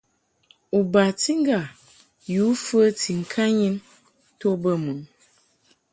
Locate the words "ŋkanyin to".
3.21-4.49